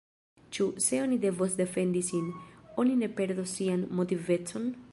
Ĉu, 0.57 0.65
se 0.85 1.01
oni 1.01 1.19
devos 1.25 1.53
defendi 1.59 2.01
sin, 2.07 2.31
oni 2.85 2.95
ne 3.03 3.11
perdos 3.21 3.55
sian 3.59 3.85
motivecon? 4.01 4.67